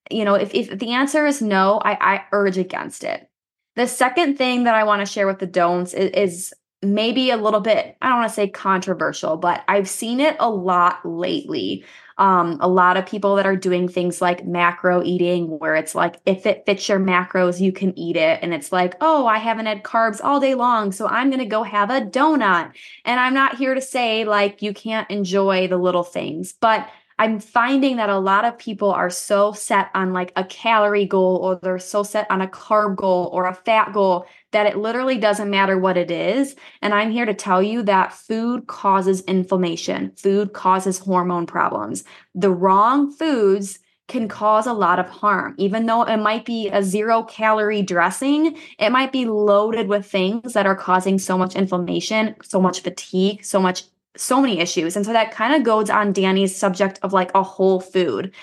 You 0.09 0.25
know 0.25 0.35
if, 0.35 0.53
if 0.53 0.77
the 0.77 0.93
answer 0.93 1.25
is 1.25 1.41
no 1.41 1.79
i, 1.83 2.15
I 2.15 2.25
urge 2.31 2.57
against 2.57 3.03
it. 3.03 3.29
The 3.75 3.87
second 3.87 4.37
thing 4.37 4.63
that 4.63 4.75
i 4.75 4.83
want 4.83 5.01
to 5.01 5.11
share 5.11 5.27
with 5.27 5.39
the 5.39 5.47
don'ts 5.47 5.93
is, 5.93 6.11
is 6.11 6.53
maybe 6.81 7.29
a 7.29 7.37
little 7.37 7.59
bit 7.59 7.97
i 8.01 8.09
don't 8.09 8.19
want 8.19 8.29
to 8.29 8.35
say 8.35 8.47
controversial 8.47 9.37
but 9.37 9.63
i've 9.67 9.89
seen 9.89 10.19
it 10.19 10.35
a 10.39 10.49
lot 10.49 10.99
lately 11.03 11.83
um, 12.19 12.57
a 12.59 12.67
lot 12.67 12.97
of 12.97 13.05
people 13.05 13.37
that 13.37 13.45
are 13.45 13.55
doing 13.55 13.87
things 13.87 14.21
like 14.21 14.45
macro 14.45 15.01
eating, 15.01 15.57
where 15.57 15.75
it's 15.75 15.95
like, 15.95 16.17
if 16.25 16.45
it 16.45 16.65
fits 16.65 16.89
your 16.89 16.99
macros, 16.99 17.61
you 17.61 17.71
can 17.71 17.97
eat 17.97 18.17
it. 18.17 18.39
And 18.41 18.53
it's 18.53 18.73
like, 18.73 18.95
oh, 18.99 19.25
I 19.25 19.37
haven't 19.37 19.67
had 19.67 19.83
carbs 19.83 20.19
all 20.21 20.41
day 20.41 20.53
long, 20.53 20.91
so 20.91 21.07
I'm 21.07 21.29
going 21.29 21.39
to 21.39 21.45
go 21.45 21.63
have 21.63 21.89
a 21.89 22.01
donut. 22.01 22.73
And 23.05 23.21
I'm 23.21 23.33
not 23.33 23.55
here 23.57 23.73
to 23.73 23.81
say 23.81 24.25
like 24.25 24.61
you 24.61 24.73
can't 24.73 25.09
enjoy 25.09 25.69
the 25.69 25.77
little 25.77 26.03
things, 26.03 26.51
but 26.51 26.89
I'm 27.19 27.39
finding 27.39 27.97
that 27.97 28.09
a 28.09 28.19
lot 28.19 28.45
of 28.45 28.57
people 28.57 28.91
are 28.91 29.09
so 29.09 29.53
set 29.53 29.89
on 29.93 30.11
like 30.11 30.33
a 30.35 30.43
calorie 30.45 31.05
goal 31.05 31.37
or 31.37 31.59
they're 31.61 31.79
so 31.79 32.03
set 32.03 32.29
on 32.29 32.41
a 32.41 32.47
carb 32.47 32.95
goal 32.95 33.29
or 33.33 33.45
a 33.45 33.53
fat 33.53 33.93
goal 33.93 34.25
that 34.51 34.65
it 34.65 34.77
literally 34.77 35.17
doesn't 35.17 35.49
matter 35.49 35.77
what 35.77 35.97
it 35.97 36.09
is. 36.09 36.55
And 36.81 36.93
I'm 36.93 37.11
here 37.11 37.25
to 37.25 37.33
tell 37.33 37.61
you 37.61 37.83
that 37.83 38.13
food 38.13 38.67
causes 38.67 39.21
inflammation, 39.21 40.11
food 40.15 40.53
causes 40.53 40.99
hormone 40.99 41.45
problems. 41.45 42.03
The 42.33 42.51
wrong 42.51 43.11
foods 43.11 43.79
can 44.07 44.27
cause 44.27 44.65
a 44.65 44.73
lot 44.73 44.99
of 44.99 45.07
harm. 45.07 45.53
Even 45.57 45.85
though 45.85 46.01
it 46.01 46.17
might 46.17 46.43
be 46.43 46.67
a 46.69 46.83
zero 46.83 47.23
calorie 47.23 47.83
dressing, 47.83 48.57
it 48.79 48.89
might 48.89 49.11
be 49.11 49.25
loaded 49.25 49.87
with 49.87 50.05
things 50.05 50.53
that 50.53 50.65
are 50.65 50.75
causing 50.75 51.19
so 51.19 51.37
much 51.37 51.55
inflammation, 51.55 52.35
so 52.41 52.59
much 52.59 52.81
fatigue, 52.81 53.45
so 53.45 53.59
much, 53.61 53.83
so 54.17 54.41
many 54.41 54.59
issues. 54.59 54.95
And 54.95 55.05
so 55.05 55.13
that 55.13 55.31
kind 55.31 55.53
of 55.53 55.63
goes 55.63 55.91
on 55.91 56.11
Danny's 56.11 56.55
subject 56.55 56.99
of 57.03 57.13
like 57.13 57.31
a 57.35 57.43
whole 57.43 57.79
food. 57.79 58.33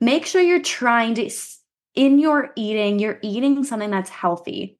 Make 0.00 0.26
sure 0.26 0.42
you're 0.42 0.60
trying 0.60 1.14
to, 1.14 1.30
in 1.94 2.18
your 2.18 2.52
eating, 2.56 2.98
you're 2.98 3.20
eating 3.22 3.62
something 3.62 3.90
that's 3.90 4.10
healthy. 4.10 4.76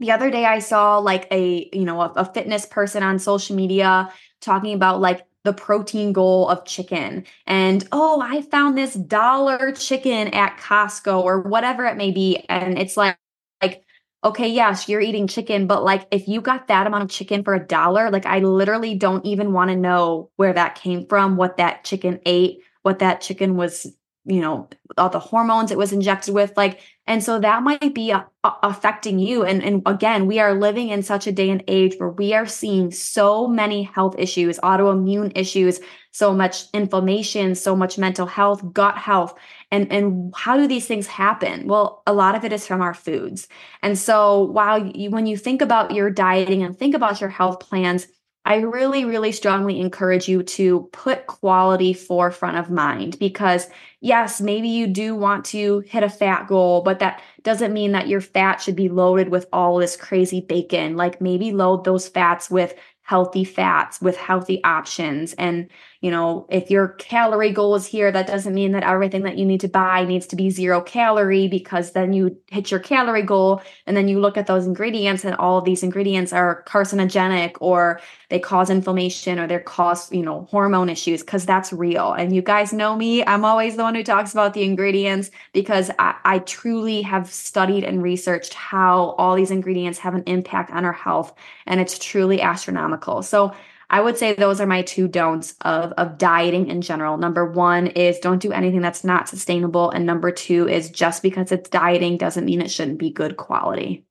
The 0.00 0.10
other 0.10 0.30
day 0.30 0.44
I 0.44 0.58
saw 0.58 0.98
like 0.98 1.28
a, 1.30 1.68
you 1.72 1.84
know, 1.84 2.00
a, 2.00 2.12
a 2.16 2.32
fitness 2.32 2.66
person 2.66 3.02
on 3.02 3.18
social 3.18 3.54
media 3.54 4.12
talking 4.40 4.74
about 4.74 5.00
like 5.00 5.26
the 5.44 5.52
protein 5.52 6.12
goal 6.12 6.48
of 6.48 6.64
chicken. 6.64 7.24
And 7.46 7.86
oh 7.92 8.20
i 8.20 8.42
found 8.42 8.76
this 8.76 8.94
dollar 8.94 9.72
chicken 9.72 10.28
at 10.28 10.58
costco 10.58 11.22
or 11.22 11.40
whatever 11.40 11.86
it 11.86 11.96
may 11.96 12.10
be. 12.10 12.44
And 12.48 12.78
it's 12.78 12.96
like 12.96 13.16
like 13.62 13.84
okay 14.24 14.48
yes 14.48 14.88
you're 14.88 15.00
eating 15.00 15.26
chicken 15.26 15.66
but 15.66 15.82
like 15.82 16.06
if 16.10 16.28
you 16.28 16.40
got 16.42 16.68
that 16.68 16.86
amount 16.86 17.04
of 17.04 17.10
chicken 17.10 17.42
for 17.42 17.54
a 17.54 17.66
dollar 17.66 18.10
like 18.10 18.26
i 18.26 18.38
literally 18.40 18.94
don't 18.94 19.24
even 19.24 19.52
want 19.54 19.70
to 19.70 19.76
know 19.76 20.30
where 20.36 20.52
that 20.52 20.74
came 20.74 21.06
from 21.06 21.36
what 21.36 21.56
that 21.56 21.84
chicken 21.84 22.20
ate 22.26 22.60
what 22.82 22.98
that 22.98 23.22
chicken 23.22 23.56
was 23.56 23.86
you 24.24 24.40
know 24.40 24.68
all 24.98 25.08
the 25.08 25.18
hormones 25.18 25.70
it 25.70 25.78
was 25.78 25.92
injected 25.92 26.34
with. 26.34 26.56
Like 26.56 26.80
and 27.10 27.24
so 27.24 27.40
that 27.40 27.64
might 27.64 27.92
be 27.92 28.12
a, 28.12 28.24
a 28.44 28.52
affecting 28.62 29.18
you. 29.18 29.44
And 29.44 29.64
and 29.64 29.82
again 29.84 30.26
we 30.26 30.38
are 30.38 30.54
living 30.54 30.90
in 30.90 31.02
such 31.02 31.26
a 31.26 31.32
day 31.32 31.50
and 31.50 31.64
age 31.66 31.96
where 31.98 32.10
we 32.10 32.34
are 32.34 32.46
seeing 32.46 32.92
so 32.92 33.48
many 33.48 33.82
health 33.82 34.14
issues 34.16 34.60
autoimmune 34.60 35.32
issues 35.34 35.80
so 36.12 36.32
much 36.32 36.64
inflammation 36.72 37.54
so 37.54 37.74
much 37.74 37.98
mental 37.98 38.26
health 38.26 38.62
gut 38.72 38.96
health. 38.96 39.34
And 39.72 39.90
and 39.92 40.32
how 40.36 40.56
do 40.56 40.68
these 40.68 40.86
things 40.86 41.08
happen? 41.08 41.66
Well 41.66 42.04
a 42.06 42.12
lot 42.12 42.36
of 42.36 42.44
it 42.44 42.52
is 42.52 42.64
from 42.64 42.80
our 42.80 42.94
foods. 42.94 43.48
And 43.82 43.98
so 43.98 44.44
while 44.44 44.78
you 44.86 45.10
when 45.10 45.26
you 45.26 45.36
think 45.36 45.62
about 45.62 45.92
your 45.92 46.10
dieting 46.10 46.62
and 46.62 46.78
think 46.78 46.94
about 46.94 47.20
your 47.20 47.30
health 47.30 47.58
plans 47.58 48.06
I 48.44 48.56
really, 48.56 49.04
really 49.04 49.32
strongly 49.32 49.80
encourage 49.80 50.26
you 50.26 50.42
to 50.42 50.88
put 50.92 51.26
quality 51.26 51.92
forefront 51.92 52.56
of 52.56 52.70
mind 52.70 53.18
because, 53.18 53.68
yes, 54.00 54.40
maybe 54.40 54.68
you 54.68 54.86
do 54.86 55.14
want 55.14 55.44
to 55.46 55.80
hit 55.80 56.02
a 56.02 56.08
fat 56.08 56.48
goal, 56.48 56.80
but 56.80 57.00
that 57.00 57.22
doesn't 57.42 57.74
mean 57.74 57.92
that 57.92 58.08
your 58.08 58.22
fat 58.22 58.62
should 58.62 58.76
be 58.76 58.88
loaded 58.88 59.28
with 59.28 59.46
all 59.52 59.76
this 59.76 59.94
crazy 59.94 60.40
bacon. 60.40 60.96
Like 60.96 61.20
maybe 61.20 61.52
load 61.52 61.84
those 61.84 62.08
fats 62.08 62.50
with 62.50 62.74
healthy 63.10 63.42
fats, 63.42 64.00
with 64.00 64.16
healthy 64.16 64.62
options. 64.62 65.32
And 65.32 65.68
you 66.00 66.10
know, 66.10 66.46
if 66.48 66.70
your 66.70 66.88
calorie 66.88 67.52
goal 67.52 67.74
is 67.74 67.84
here, 67.84 68.10
that 68.10 68.26
doesn't 68.26 68.54
mean 68.54 68.72
that 68.72 68.84
everything 68.84 69.22
that 69.24 69.36
you 69.36 69.44
need 69.44 69.60
to 69.60 69.68
buy 69.68 70.04
needs 70.06 70.26
to 70.28 70.36
be 70.36 70.48
zero 70.48 70.80
calorie 70.80 71.46
because 71.46 71.92
then 71.92 72.14
you 72.14 72.38
hit 72.46 72.70
your 72.70 72.80
calorie 72.80 73.22
goal 73.22 73.60
and 73.86 73.94
then 73.94 74.08
you 74.08 74.18
look 74.18 74.38
at 74.38 74.46
those 74.46 74.66
ingredients 74.66 75.24
and 75.24 75.34
all 75.36 75.58
of 75.58 75.66
these 75.66 75.82
ingredients 75.82 76.32
are 76.32 76.64
carcinogenic 76.66 77.56
or 77.60 78.00
they 78.30 78.38
cause 78.38 78.70
inflammation 78.70 79.38
or 79.38 79.46
they 79.46 79.58
cause, 79.58 80.10
you 80.10 80.22
know, 80.22 80.46
hormone 80.50 80.88
issues 80.88 81.20
because 81.20 81.44
that's 81.44 81.70
real. 81.70 82.12
And 82.14 82.34
you 82.34 82.40
guys 82.40 82.72
know 82.72 82.96
me, 82.96 83.22
I'm 83.26 83.44
always 83.44 83.76
the 83.76 83.82
one 83.82 83.94
who 83.94 84.04
talks 84.04 84.32
about 84.32 84.54
the 84.54 84.62
ingredients 84.62 85.30
because 85.52 85.90
I, 85.98 86.14
I 86.24 86.38
truly 86.38 87.02
have 87.02 87.30
studied 87.30 87.84
and 87.84 88.02
researched 88.02 88.54
how 88.54 89.16
all 89.18 89.34
these 89.34 89.50
ingredients 89.50 89.98
have 89.98 90.14
an 90.14 90.22
impact 90.26 90.70
on 90.70 90.86
our 90.86 90.94
health 90.94 91.34
and 91.66 91.78
it's 91.78 91.98
truly 91.98 92.40
astronomical. 92.40 92.99
So 93.22 93.54
I 93.90 94.00
would 94.00 94.16
say 94.16 94.34
those 94.34 94.60
are 94.60 94.66
my 94.66 94.82
two 94.82 95.08
don'ts 95.08 95.54
of 95.62 95.92
of 95.92 96.16
dieting 96.16 96.68
in 96.68 96.80
general. 96.80 97.16
Number 97.16 97.44
1 97.44 97.88
is 97.88 98.20
don't 98.20 98.40
do 98.40 98.52
anything 98.52 98.80
that's 98.80 99.02
not 99.04 99.28
sustainable 99.28 99.90
and 99.90 100.06
number 100.06 100.30
2 100.30 100.68
is 100.68 100.90
just 100.90 101.22
because 101.22 101.50
it's 101.50 101.68
dieting 101.68 102.16
doesn't 102.16 102.44
mean 102.44 102.60
it 102.60 102.70
shouldn't 102.70 102.98
be 102.98 103.10
good 103.10 103.36
quality. 103.36 104.04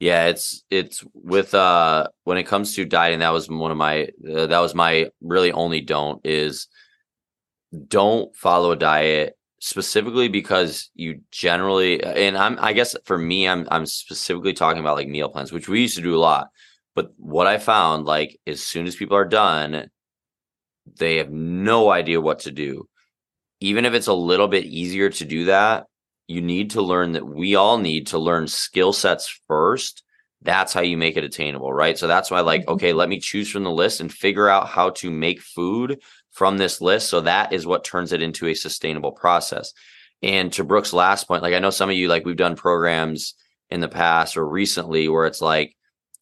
Yeah, 0.00 0.26
it's 0.26 0.64
it's 0.70 1.04
with 1.14 1.54
uh 1.54 2.08
when 2.24 2.38
it 2.38 2.44
comes 2.44 2.74
to 2.74 2.84
dieting 2.84 3.20
that 3.20 3.32
was 3.32 3.48
one 3.48 3.70
of 3.70 3.76
my 3.76 4.08
uh, 4.28 4.46
that 4.46 4.60
was 4.60 4.74
my 4.74 5.10
really 5.20 5.52
only 5.52 5.80
don't 5.80 6.20
is 6.24 6.66
don't 7.86 8.34
follow 8.34 8.72
a 8.72 8.76
diet 8.76 9.36
specifically 9.60 10.28
because 10.28 10.90
you 10.94 11.20
generally 11.30 12.02
and 12.02 12.36
I'm 12.36 12.58
I 12.60 12.72
guess 12.72 12.96
for 13.04 13.18
me 13.18 13.48
I'm 13.48 13.66
I'm 13.70 13.86
specifically 13.86 14.52
talking 14.52 14.80
about 14.80 14.96
like 14.96 15.08
meal 15.08 15.28
plans 15.28 15.52
which 15.52 15.68
we 15.68 15.82
used 15.82 15.96
to 15.96 16.02
do 16.02 16.16
a 16.16 16.18
lot 16.18 16.48
but 16.98 17.12
what 17.16 17.46
I 17.46 17.58
found, 17.58 18.06
like, 18.06 18.40
as 18.44 18.60
soon 18.60 18.88
as 18.88 18.96
people 18.96 19.16
are 19.16 19.24
done, 19.24 19.88
they 20.98 21.18
have 21.18 21.30
no 21.30 21.92
idea 21.92 22.20
what 22.20 22.40
to 22.40 22.50
do. 22.50 22.88
Even 23.60 23.84
if 23.84 23.94
it's 23.94 24.08
a 24.08 24.12
little 24.12 24.48
bit 24.48 24.64
easier 24.64 25.08
to 25.08 25.24
do 25.24 25.44
that, 25.44 25.86
you 26.26 26.40
need 26.40 26.70
to 26.70 26.82
learn 26.82 27.12
that 27.12 27.24
we 27.24 27.54
all 27.54 27.78
need 27.78 28.08
to 28.08 28.18
learn 28.18 28.48
skill 28.48 28.92
sets 28.92 29.28
first. 29.46 30.02
That's 30.42 30.72
how 30.72 30.80
you 30.80 30.96
make 30.96 31.16
it 31.16 31.22
attainable, 31.22 31.72
right? 31.72 31.96
So 31.96 32.08
that's 32.08 32.32
why, 32.32 32.40
like, 32.40 32.62
mm-hmm. 32.62 32.72
okay, 32.72 32.92
let 32.92 33.08
me 33.08 33.20
choose 33.20 33.48
from 33.48 33.62
the 33.62 33.70
list 33.70 34.00
and 34.00 34.12
figure 34.12 34.48
out 34.48 34.66
how 34.66 34.90
to 34.90 35.08
make 35.08 35.40
food 35.40 36.02
from 36.32 36.58
this 36.58 36.80
list. 36.80 37.08
So 37.10 37.20
that 37.20 37.52
is 37.52 37.64
what 37.64 37.84
turns 37.84 38.12
it 38.12 38.22
into 38.22 38.48
a 38.48 38.54
sustainable 38.54 39.12
process. 39.12 39.72
And 40.20 40.52
to 40.54 40.64
Brooke's 40.64 40.92
last 40.92 41.28
point, 41.28 41.44
like, 41.44 41.54
I 41.54 41.60
know 41.60 41.70
some 41.70 41.90
of 41.90 41.94
you, 41.94 42.08
like, 42.08 42.24
we've 42.24 42.34
done 42.34 42.56
programs 42.56 43.34
in 43.70 43.78
the 43.78 43.86
past 43.86 44.36
or 44.36 44.44
recently 44.44 45.08
where 45.08 45.26
it's 45.26 45.40
like, 45.40 45.76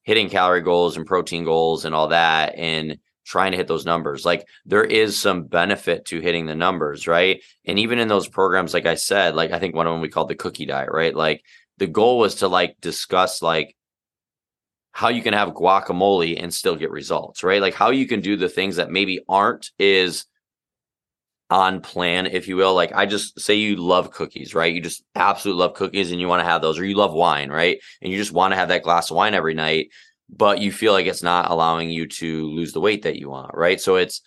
hitting 0.06 0.30
calorie 0.30 0.62
goals 0.62 0.96
and 0.96 1.04
protein 1.04 1.44
goals 1.44 1.84
and 1.84 1.94
all 1.94 2.08
that 2.08 2.54
and 2.54 2.98
trying 3.26 3.50
to 3.50 3.58
hit 3.58 3.66
those 3.66 3.84
numbers. 3.84 4.24
Like 4.24 4.46
there 4.64 4.84
is 4.84 5.20
some 5.20 5.44
benefit 5.44 6.04
to 6.06 6.20
hitting 6.20 6.46
the 6.46 6.54
numbers, 6.54 7.08
right? 7.08 7.42
And 7.64 7.76
even 7.80 7.98
in 7.98 8.06
those 8.06 8.28
programs, 8.28 8.72
like 8.72 8.86
I 8.86 8.94
said, 8.94 9.34
like 9.34 9.50
I 9.50 9.58
think 9.58 9.74
one 9.74 9.88
of 9.88 9.92
them 9.92 10.00
we 10.00 10.08
called 10.08 10.28
the 10.28 10.36
cookie 10.36 10.64
diet, 10.64 10.90
right? 10.92 11.14
Like 11.14 11.42
the 11.78 11.88
goal 11.88 12.18
was 12.18 12.36
to 12.36 12.48
like 12.48 12.76
discuss 12.80 13.42
like 13.42 13.76
how 14.92 15.08
you 15.08 15.22
can 15.22 15.34
have 15.34 15.50
guacamole 15.50 16.40
and 16.40 16.54
still 16.54 16.76
get 16.76 16.92
results, 16.92 17.42
right? 17.42 17.60
Like 17.60 17.74
how 17.74 17.90
you 17.90 18.06
can 18.06 18.20
do 18.20 18.36
the 18.36 18.48
things 18.48 18.76
that 18.76 18.90
maybe 18.90 19.20
aren't 19.28 19.72
is 19.76 20.24
on 21.50 21.80
plan, 21.80 22.26
if 22.26 22.48
you 22.48 22.56
will. 22.56 22.74
Like 22.74 22.92
I 22.94 23.06
just 23.06 23.40
say 23.40 23.54
you 23.54 23.76
love 23.76 24.10
cookies, 24.10 24.54
right? 24.54 24.74
You 24.74 24.80
just 24.80 25.04
absolutely 25.14 25.60
love 25.60 25.74
cookies 25.74 26.10
and 26.10 26.20
you 26.20 26.28
want 26.28 26.40
to 26.40 26.48
have 26.48 26.62
those, 26.62 26.78
or 26.78 26.84
you 26.84 26.96
love 26.96 27.12
wine, 27.12 27.50
right? 27.50 27.78
And 28.02 28.12
you 28.12 28.18
just 28.18 28.32
want 28.32 28.52
to 28.52 28.56
have 28.56 28.68
that 28.68 28.82
glass 28.82 29.10
of 29.10 29.16
wine 29.16 29.34
every 29.34 29.54
night, 29.54 29.90
but 30.28 30.58
you 30.58 30.72
feel 30.72 30.92
like 30.92 31.06
it's 31.06 31.22
not 31.22 31.50
allowing 31.50 31.90
you 31.90 32.06
to 32.08 32.46
lose 32.50 32.72
the 32.72 32.80
weight 32.80 33.02
that 33.02 33.16
you 33.16 33.30
want, 33.30 33.54
right? 33.54 33.80
So 33.80 33.96
it's 33.96 34.22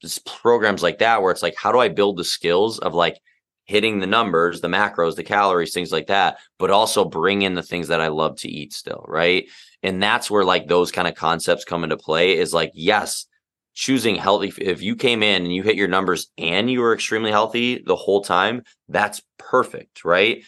just 0.00 0.24
programs 0.26 0.82
like 0.82 0.98
that 0.98 1.22
where 1.22 1.30
it's 1.30 1.42
like, 1.42 1.54
how 1.56 1.72
do 1.72 1.78
I 1.78 1.88
build 1.88 2.16
the 2.16 2.24
skills 2.24 2.78
of 2.78 2.94
like 2.94 3.18
hitting 3.64 4.00
the 4.00 4.06
numbers, 4.06 4.60
the 4.60 4.68
macros, 4.68 5.14
the 5.14 5.22
calories, 5.22 5.72
things 5.72 5.92
like 5.92 6.08
that, 6.08 6.38
but 6.58 6.70
also 6.70 7.04
bring 7.04 7.42
in 7.42 7.54
the 7.54 7.62
things 7.62 7.88
that 7.88 8.00
I 8.00 8.08
love 8.08 8.36
to 8.38 8.48
eat 8.48 8.72
still, 8.72 9.04
right? 9.06 9.48
And 9.82 10.02
that's 10.02 10.30
where 10.30 10.44
like 10.44 10.66
those 10.66 10.90
kind 10.90 11.06
of 11.06 11.14
concepts 11.14 11.64
come 11.64 11.84
into 11.84 11.96
play 11.96 12.36
is 12.36 12.52
like, 12.52 12.72
yes, 12.74 13.26
choosing 13.74 14.16
healthy 14.16 14.52
if 14.58 14.82
you 14.82 14.96
came 14.96 15.22
in 15.22 15.44
and 15.44 15.54
you 15.54 15.62
hit 15.62 15.76
your 15.76 15.88
numbers 15.88 16.28
and 16.36 16.70
you 16.70 16.80
were 16.80 16.92
extremely 16.92 17.30
healthy 17.30 17.82
the 17.84 17.96
whole 17.96 18.22
time 18.22 18.62
that's 18.88 19.22
perfect 19.38 20.04
right? 20.04 20.44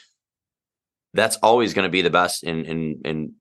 That's 1.14 1.36
always 1.36 1.74
going 1.74 1.84
to 1.84 1.92
be 1.92 2.02
the 2.02 2.10
best 2.10 2.42
and 2.42 2.66
in 2.66 3.00
in 3.04 3.32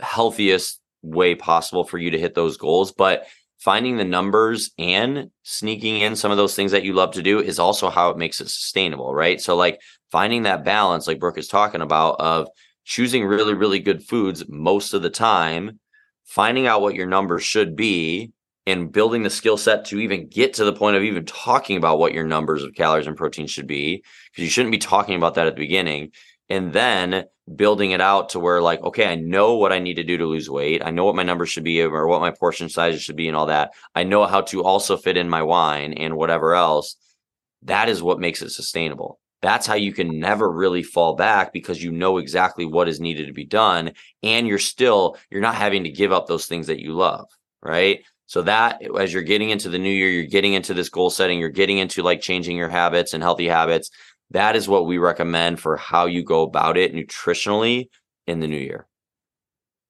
healthiest 0.00 0.80
way 1.02 1.34
possible 1.34 1.84
for 1.84 1.96
you 1.96 2.10
to 2.10 2.18
hit 2.18 2.34
those 2.34 2.56
goals 2.56 2.92
but 2.92 3.26
finding 3.58 3.96
the 3.96 4.04
numbers 4.04 4.70
and 4.78 5.30
sneaking 5.42 6.00
in 6.00 6.16
some 6.16 6.30
of 6.30 6.36
those 6.36 6.54
things 6.54 6.72
that 6.72 6.84
you 6.84 6.92
love 6.92 7.12
to 7.12 7.22
do 7.22 7.40
is 7.40 7.58
also 7.58 7.88
how 7.88 8.10
it 8.10 8.18
makes 8.18 8.40
it 8.40 8.48
sustainable 8.48 9.14
right? 9.14 9.40
So 9.40 9.56
like 9.56 9.80
finding 10.12 10.42
that 10.42 10.64
balance 10.64 11.06
like 11.06 11.20
brooke 11.20 11.38
is 11.38 11.48
talking 11.48 11.80
about 11.80 12.20
of 12.20 12.48
choosing 12.84 13.24
really 13.24 13.54
really 13.54 13.78
good 13.78 14.02
foods 14.02 14.44
most 14.48 14.92
of 14.92 15.00
the 15.00 15.10
time 15.10 15.78
finding 16.24 16.66
out 16.66 16.82
what 16.82 16.94
your 16.94 17.06
numbers 17.06 17.42
should 17.42 17.74
be 17.74 18.32
and 18.70 18.92
building 18.92 19.22
the 19.22 19.30
skill 19.30 19.56
set 19.56 19.84
to 19.86 19.98
even 19.98 20.28
get 20.28 20.54
to 20.54 20.64
the 20.64 20.72
point 20.72 20.96
of 20.96 21.02
even 21.02 21.24
talking 21.24 21.76
about 21.76 21.98
what 21.98 22.14
your 22.14 22.24
numbers 22.26 22.62
of 22.62 22.74
calories 22.74 23.06
and 23.06 23.16
protein 23.16 23.46
should 23.46 23.66
be 23.66 24.02
because 24.30 24.44
you 24.44 24.50
shouldn't 24.50 24.72
be 24.72 24.78
talking 24.78 25.14
about 25.16 25.34
that 25.34 25.46
at 25.46 25.54
the 25.54 25.62
beginning 25.62 26.10
and 26.48 26.72
then 26.72 27.24
building 27.56 27.90
it 27.90 28.00
out 28.00 28.28
to 28.28 28.38
where 28.38 28.62
like 28.62 28.80
okay 28.82 29.06
i 29.06 29.14
know 29.14 29.56
what 29.56 29.72
i 29.72 29.78
need 29.78 29.94
to 29.94 30.04
do 30.04 30.16
to 30.16 30.26
lose 30.26 30.48
weight. 30.48 30.82
I 30.84 30.90
know 30.90 31.04
what 31.04 31.16
my 31.16 31.22
numbers 31.22 31.50
should 31.50 31.64
be 31.64 31.82
or 31.82 32.06
what 32.06 32.20
my 32.20 32.30
portion 32.30 32.68
sizes 32.68 33.02
should 33.02 33.16
be 33.16 33.28
and 33.28 33.36
all 33.36 33.46
that. 33.46 33.72
I 33.94 34.04
know 34.04 34.24
how 34.26 34.42
to 34.42 34.62
also 34.62 34.96
fit 34.96 35.16
in 35.16 35.28
my 35.28 35.42
wine 35.42 35.92
and 35.94 36.16
whatever 36.16 36.54
else. 36.54 36.96
That 37.62 37.88
is 37.88 38.02
what 38.02 38.20
makes 38.20 38.42
it 38.42 38.50
sustainable. 38.50 39.20
That's 39.42 39.66
how 39.66 39.74
you 39.74 39.92
can 39.92 40.20
never 40.20 40.50
really 40.50 40.82
fall 40.82 41.14
back 41.14 41.52
because 41.52 41.82
you 41.82 41.92
know 41.92 42.18
exactly 42.18 42.66
what 42.66 42.88
is 42.88 43.00
needed 43.00 43.26
to 43.26 43.32
be 43.32 43.46
done 43.46 43.92
and 44.22 44.46
you're 44.46 44.58
still 44.58 45.16
you're 45.30 45.40
not 45.40 45.54
having 45.54 45.84
to 45.84 45.90
give 45.90 46.12
up 46.12 46.26
those 46.26 46.46
things 46.46 46.66
that 46.66 46.80
you 46.80 46.92
love 46.92 47.26
right 47.62 48.04
So 48.30 48.42
that 48.42 48.80
as 48.96 49.12
you're 49.12 49.24
getting 49.24 49.50
into 49.50 49.68
the 49.68 49.78
new 49.80 49.90
year, 49.90 50.08
you're 50.08 50.22
getting 50.22 50.52
into 50.52 50.72
this 50.72 50.88
goal 50.88 51.10
setting, 51.10 51.40
you're 51.40 51.48
getting 51.48 51.78
into 51.78 52.04
like 52.04 52.20
changing 52.20 52.56
your 52.56 52.68
habits 52.68 53.12
and 53.12 53.24
healthy 53.24 53.48
habits. 53.48 53.90
That 54.30 54.54
is 54.54 54.68
what 54.68 54.86
we 54.86 54.98
recommend 54.98 55.58
for 55.58 55.76
how 55.76 56.06
you 56.06 56.22
go 56.22 56.42
about 56.42 56.76
it 56.76 56.94
nutritionally 56.94 57.88
in 58.28 58.38
the 58.38 58.46
new 58.46 58.56
year. 58.56 58.86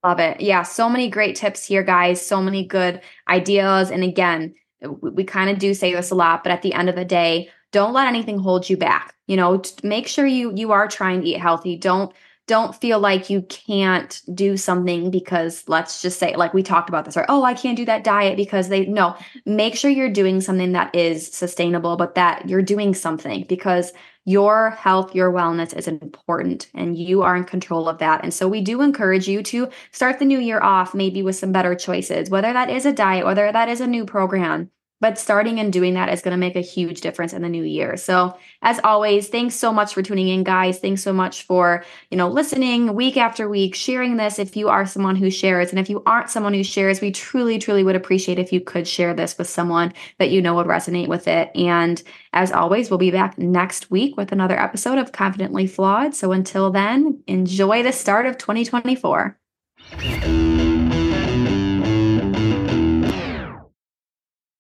Love 0.03 0.21
it. 0.21 0.41
Yeah, 0.41 0.63
so 0.63 0.89
many 0.89 1.11
great 1.11 1.37
tips 1.37 1.67
here, 1.67 1.83
guys. 1.83 2.25
So 2.25 2.41
many 2.41 2.65
good 2.65 3.03
ideas. 3.29 3.91
And 3.91 4.03
again, 4.03 4.55
we, 4.81 5.11
we 5.11 5.25
kind 5.25 5.51
of 5.51 5.59
do 5.59 5.75
say 5.75 5.93
this 5.93 6.11
a 6.11 6.15
lot, 6.15 6.43
but 6.43 6.51
at 6.51 6.63
the 6.63 6.73
end 6.73 6.89
of 6.89 6.97
the 6.97 7.05
day, 7.05 7.51
don't 7.73 7.93
let 7.93 8.09
anything 8.09 8.39
hold 8.39 8.71
you 8.71 8.79
back. 8.79 9.15
You 9.27 9.37
know, 9.37 9.61
make 9.83 10.09
sure 10.09 10.25
you 10.25 10.55
you 10.57 10.73
are 10.73 10.89
trying 10.89 11.21
to 11.21 11.27
eat 11.27 11.41
healthy. 11.41 11.77
Don't 11.77 12.11
don't 12.51 12.75
feel 12.75 12.99
like 12.99 13.31
you 13.31 13.43
can't 13.43 14.23
do 14.35 14.57
something 14.57 15.09
because 15.09 15.63
let's 15.69 16.03
just 16.03 16.19
say 16.19 16.35
like 16.35 16.53
we 16.53 16.65
talked 16.65 16.89
about 16.89 17.05
this 17.05 17.17
or 17.17 17.25
oh 17.29 17.45
i 17.45 17.55
can't 17.55 17.77
do 17.77 17.85
that 17.85 18.03
diet 18.03 18.37
because 18.37 18.69
they 18.69 18.87
no 18.87 19.17
make 19.47 19.77
sure 19.77 19.89
you're 19.89 20.11
doing 20.11 20.41
something 20.41 20.73
that 20.73 20.93
is 20.93 21.33
sustainable 21.33 21.97
but 21.97 22.17
that 22.17 22.49
you're 22.49 22.61
doing 22.61 22.93
something 22.93 23.45
because 23.49 23.93
your 24.25 24.71
health 24.71 25.15
your 25.15 25.33
wellness 25.33 25.77
is 25.77 25.87
important 25.87 26.69
and 26.75 26.99
you 26.99 27.23
are 27.23 27.37
in 27.37 27.45
control 27.45 27.89
of 27.89 27.99
that. 27.99 28.23
And 28.23 28.35
so 28.35 28.47
we 28.49 28.61
do 28.61 28.83
encourage 28.83 29.27
you 29.27 29.43
to 29.45 29.69
start 29.93 30.19
the 30.19 30.27
new 30.27 30.39
year 30.39 30.61
off 30.61 30.95
maybe 30.95 31.23
with 31.23 31.37
some 31.37 31.53
better 31.53 31.75
choices 31.75 32.31
whether 32.31 32.53
that 32.53 32.69
is 32.69 32.85
a 32.85 32.93
diet 32.93 33.25
whether 33.25 33.51
that 33.51 33.69
is 33.69 33.81
a 33.81 33.87
new 33.87 34.05
program 34.05 34.71
but 35.01 35.19
starting 35.19 35.59
and 35.59 35.73
doing 35.73 35.95
that 35.95 36.09
is 36.09 36.23
going 36.23 36.33
to 36.33 36.39
make 36.39 36.57
a 36.57 36.61
huge 36.61 37.01
difference 37.01 37.33
in 37.33 37.43
the 37.43 37.49
new 37.49 37.65
year. 37.65 37.97
So 37.97 38.39
as 38.63 38.79
always 38.85 39.29
thanks 39.29 39.55
so 39.55 39.73
much 39.73 39.95
for 39.95 40.03
tuning 40.03 40.29
in 40.29 40.45
guys. 40.45 40.79
Thanks 40.79 41.03
so 41.03 41.13
much 41.13 41.43
for 41.43 41.85
you 42.11 42.17
know 42.17 42.29
listening 42.29 42.95
week 42.95 43.17
after 43.17 43.49
week 43.49 43.75
sharing 43.75 44.17
this. 44.17 44.39
If 44.39 44.57
you 44.57 44.69
are 44.69 44.87
someone 44.87 45.17
who 45.17 45.31
shares 45.31 45.71
and 45.71 45.79
if 45.79 45.89
you 45.89 46.03
aren't 46.07 46.31
someone 46.31 46.55
who 46.55 46.65
shares 46.65 47.01
we 47.01 47.11
truly 47.11 47.59
truly 47.59 47.83
would 47.83 47.97
appreciate 47.97 48.39
if 48.39 48.53
you 48.53 48.61
could 48.61 48.87
share 48.87 49.15
this 49.15 49.37
with 49.39 49.49
someone 49.49 49.93
that 50.19 50.31
you 50.31 50.43
know 50.43 50.55
would 50.55 50.67
resonate 50.67 51.09
with 51.09 51.27
it. 51.27 51.51
And 51.55 52.03
as 52.33 52.53
always 52.53 52.91
we'll 52.91 52.99
be 52.99 53.11
back 53.11 53.39
next 53.39 53.91
week 53.91 54.17
with 54.17 54.33
another 54.33 54.59
episode 54.61 54.99
of 54.99 55.13
confidently 55.13 55.67
flawed. 55.67 56.15
So 56.15 56.33
until 56.33 56.71
then 56.71 57.23
enjoy 57.27 57.83
the 57.83 57.93
start 57.93 58.27
of 58.27 58.39
2024 58.39 59.37